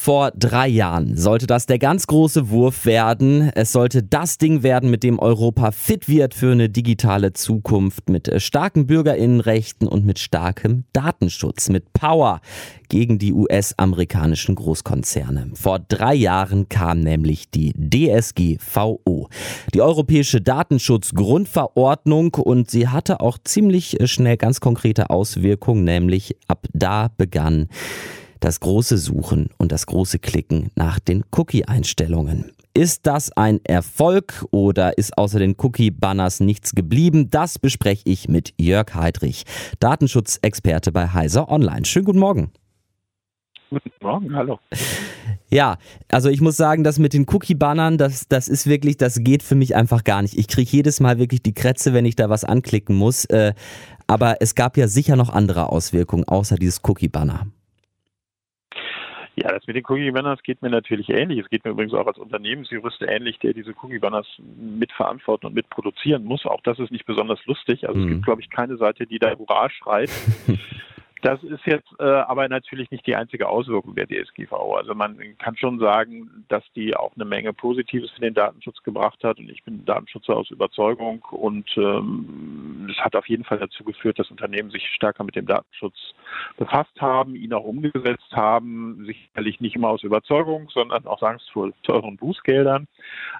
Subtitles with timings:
[0.00, 3.50] Vor drei Jahren sollte das der ganz große Wurf werden.
[3.56, 8.30] Es sollte das Ding werden, mit dem Europa fit wird für eine digitale Zukunft mit
[8.40, 12.40] starken Bürgerinnenrechten und mit starkem Datenschutz, mit Power
[12.88, 15.50] gegen die US-amerikanischen Großkonzerne.
[15.54, 19.28] Vor drei Jahren kam nämlich die DSGVO,
[19.74, 27.10] die Europäische Datenschutzgrundverordnung und sie hatte auch ziemlich schnell ganz konkrete Auswirkungen, nämlich ab da
[27.16, 27.66] begann
[28.40, 32.52] das große Suchen und das große Klicken nach den Cookie-Einstellungen.
[32.74, 37.28] Ist das ein Erfolg oder ist außer den Cookie-Banners nichts geblieben?
[37.30, 39.44] Das bespreche ich mit Jörg Heidrich,
[39.80, 41.84] Datenschutzexperte bei Heiser Online.
[41.84, 42.52] Schönen guten Morgen.
[43.70, 44.58] Guten Morgen, hallo.
[45.50, 45.76] Ja,
[46.10, 49.54] also ich muss sagen, das mit den Cookie-Bannern, das, das ist wirklich, das geht für
[49.54, 50.38] mich einfach gar nicht.
[50.38, 53.24] Ich kriege jedes Mal wirklich die Krätze, wenn ich da was anklicken muss.
[53.26, 53.54] Äh,
[54.06, 57.46] aber es gab ja sicher noch andere Auswirkungen außer dieses Cookie-Banner.
[59.42, 61.38] Ja, das mit den Cookie-Banners geht mir natürlich ähnlich.
[61.38, 66.44] Es geht mir übrigens auch als Unternehmensjurist ähnlich, der diese Cookie-Banners mitverantworten und mitproduzieren muss.
[66.44, 67.86] Auch das ist nicht besonders lustig.
[67.86, 68.04] Also mhm.
[68.04, 70.10] es gibt, glaube ich, keine Seite, die da Hurra schreit.
[71.22, 74.74] Das ist jetzt äh, aber natürlich nicht die einzige Auswirkung der DSGVO.
[74.76, 79.24] Also man kann schon sagen, dass die auch eine Menge Positives für den Datenschutz gebracht
[79.24, 79.38] hat.
[79.38, 81.22] Und ich bin Datenschützer aus Überzeugung.
[81.30, 85.46] Und ähm, das hat auf jeden Fall dazu geführt, dass Unternehmen sich stärker mit dem
[85.46, 85.96] Datenschutz
[86.56, 89.04] befasst haben, ihn auch umgesetzt haben.
[89.06, 92.86] Sicherlich nicht immer aus Überzeugung, sondern auch Angst vor teuren Bußgeldern.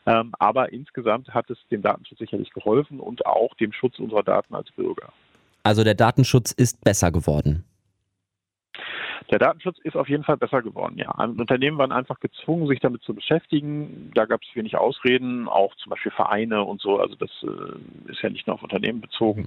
[0.07, 4.55] Ähm, aber insgesamt hat es dem Datenschutz sicherlich geholfen und auch dem Schutz unserer Daten
[4.55, 5.13] als Bürger.
[5.69, 7.63] Also der Datenschutz ist besser geworden.
[9.31, 11.11] Der Datenschutz ist auf jeden Fall besser geworden, ja.
[11.11, 14.11] Unternehmen waren einfach gezwungen, sich damit zu beschäftigen.
[14.15, 16.99] Da gab es wenig Ausreden, auch zum Beispiel Vereine und so.
[16.99, 19.47] Also das äh, ist ja nicht nur auf Unternehmen bezogen.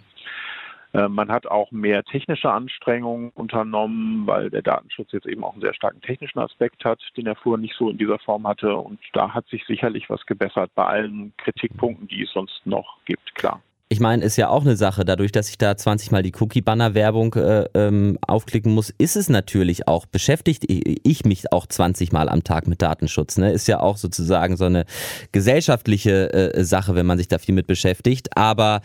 [0.94, 5.64] Äh, man hat auch mehr technische Anstrengungen unternommen, weil der Datenschutz jetzt eben auch einen
[5.64, 8.76] sehr starken technischen Aspekt hat, den er vorher nicht so in dieser Form hatte.
[8.76, 13.34] Und da hat sich sicherlich was gebessert bei allen Kritikpunkten, die es sonst noch gibt,
[13.34, 13.60] klar
[13.92, 17.34] ich meine, ist ja auch eine Sache, dadurch, dass ich da 20 Mal die Cookie-Banner-Werbung
[17.34, 22.46] äh, ähm, aufklicken muss, ist es natürlich auch, beschäftigt ich mich auch 20 Mal am
[22.46, 23.38] Tag mit Datenschutz.
[23.38, 23.52] Ne?
[23.52, 24.86] Ist ja auch sozusagen so eine
[25.34, 28.38] gesellschaftliche äh, Sache, wenn man sich da viel mit beschäftigt.
[28.38, 28.80] Aber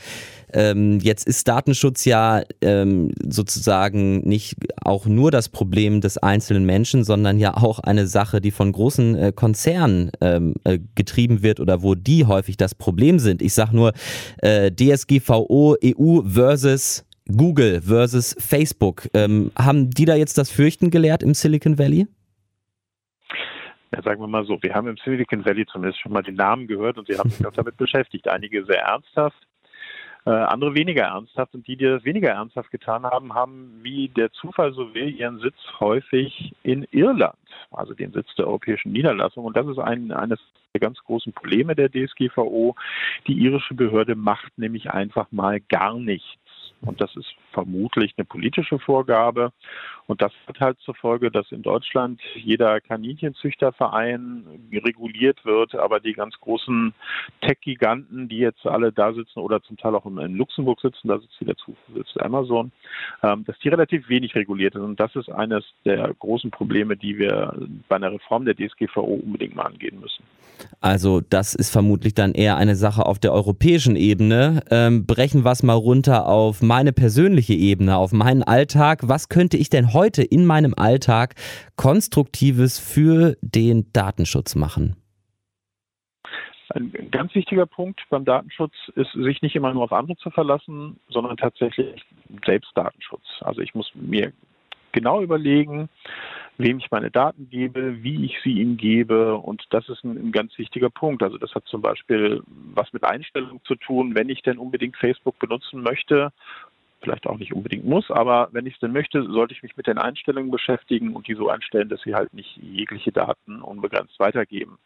[0.57, 7.05] ähm, jetzt ist Datenschutz ja ähm, sozusagen nicht auch nur das Problem des einzelnen Menschen,
[7.05, 11.83] sondern ja auch eine Sache, die von großen äh, Konzernen ähm, äh, getrieben wird oder
[11.83, 13.43] wo die häufig das Problem sind.
[13.43, 13.93] Ich sage nur
[14.39, 19.09] äh, DSGVO EU versus Google versus Facebook.
[19.13, 22.07] Ähm, haben die da jetzt das Fürchten gelehrt im Silicon Valley?
[23.93, 26.67] Ja, sagen wir mal so, wir haben im Silicon Valley zumindest schon mal den Namen
[26.67, 28.27] gehört und sie haben sich auch damit beschäftigt.
[28.29, 29.46] Einige sehr ernsthaft,
[30.27, 34.33] äh, andere weniger ernsthaft und die, die das weniger ernsthaft getan haben, haben, wie der
[34.33, 37.39] Zufall so will, ihren Sitz häufig in Irland,
[37.71, 39.45] also den Sitz der europäischen Niederlassung.
[39.45, 40.41] Und das ist ein, eines
[40.75, 42.75] der ganz großen Probleme der DSGVO.
[43.29, 46.27] Die irische Behörde macht nämlich einfach mal gar nichts.
[46.83, 49.53] Und das ist vermutlich eine politische Vorgabe.
[50.07, 56.13] Und das hat halt zur Folge, dass in Deutschland jeder Kaninchenzüchterverein reguliert wird, aber die
[56.13, 56.95] ganz großen
[57.41, 61.41] Tech-Giganten, die jetzt alle da sitzen oder zum Teil auch in Luxemburg sitzen, da sitzt
[61.41, 62.71] wieder zu, sitzt Amazon,
[63.23, 64.83] ähm, dass die relativ wenig reguliert sind.
[64.83, 67.55] Und das ist eines der großen Probleme, die wir
[67.89, 70.23] bei einer Reform der DSGVO unbedingt mal angehen müssen.
[70.81, 74.63] Also das ist vermutlich dann eher eine Sache auf der europäischen Ebene.
[74.71, 79.01] Ähm, brechen wir es mal runter auf meine persönliche Ebene, auf meinen Alltag.
[79.03, 81.35] Was könnte ich denn heute in meinem Alltag
[81.77, 84.97] Konstruktives für den Datenschutz machen?
[86.75, 91.01] Ein ganz wichtiger Punkt beim Datenschutz ist, sich nicht immer nur auf andere zu verlassen,
[91.09, 92.05] sondern tatsächlich
[92.45, 93.25] selbst Datenschutz.
[93.41, 94.33] Also ich muss mir
[94.93, 95.89] genau überlegen,
[96.59, 99.37] wem ich meine Daten gebe, wie ich sie ihm gebe.
[99.37, 101.23] Und das ist ein, ein, ganz wichtiger Punkt.
[101.23, 102.43] Also das hat zum Beispiel
[102.75, 106.33] was mit Einstellungen zu tun, wenn ich denn unbedingt Facebook benutzen möchte.
[107.03, 109.87] Vielleicht auch nicht unbedingt muss, aber wenn ich es denn möchte, sollte ich mich mit
[109.87, 114.79] den Einstellungen beschäftigen und die so einstellen, dass sie halt nicht jegliche Daten unbegrenzt weitergeben.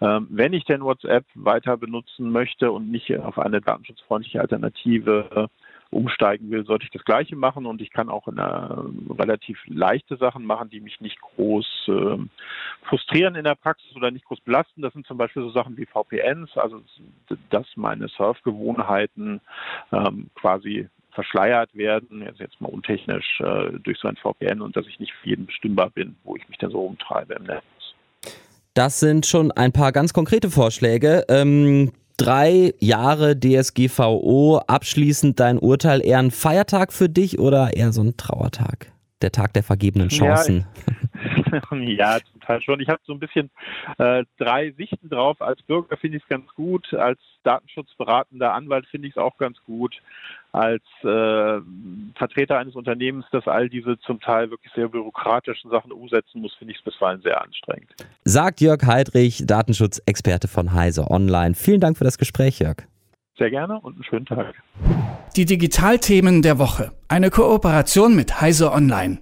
[0.00, 5.48] Ähm, wenn ich denn WhatsApp weiter benutzen möchte und nicht auf eine datenschutzfreundliche Alternative
[5.90, 8.88] umsteigen will, sollte ich das Gleiche machen und ich kann auch eine
[9.18, 12.18] relativ leichte Sachen machen, die mich nicht groß äh,
[12.82, 14.82] frustrieren in der Praxis oder nicht groß belasten.
[14.82, 16.80] Das sind zum Beispiel so Sachen wie VPNs, also
[17.50, 19.40] dass meine Surfgewohnheiten
[19.90, 24.86] ähm, quasi verschleiert werden, jetzt, jetzt mal untechnisch äh, durch so ein VPN und dass
[24.86, 27.62] ich nicht für jeden bestimmbar bin, wo ich mich da so rumtreibe im Netz.
[28.74, 31.24] Das sind schon ein paar ganz konkrete Vorschläge.
[31.28, 38.02] Ähm drei Jahre DSGVO abschließend dein Urteil eher ein Feiertag für dich oder eher so
[38.02, 38.92] ein Trauertag?
[39.22, 40.66] Der Tag der vergebenen Chancen.
[41.52, 42.80] Ja, ja zum Teil schon.
[42.80, 43.50] Ich habe so ein bisschen
[43.98, 45.42] äh, drei Sichten drauf.
[45.42, 49.58] Als Bürger finde ich es ganz gut, als datenschutzberatender Anwalt finde ich es auch ganz
[49.64, 49.96] gut,
[50.52, 51.60] als äh,
[52.16, 56.72] Vertreter eines Unternehmens, das all diese zum Teil wirklich sehr bürokratischen Sachen umsetzen muss, finde
[56.72, 57.90] ich es bisweilen sehr anstrengend.
[58.24, 61.54] Sagt Jörg Heidrich, Datenschutzexperte von Heise Online.
[61.54, 62.78] Vielen Dank für das Gespräch, Jörg.
[63.38, 64.54] Sehr gerne und einen schönen Tag.
[65.36, 66.92] Die Digitalthemen der Woche.
[67.08, 69.20] Eine Kooperation mit Heise Online.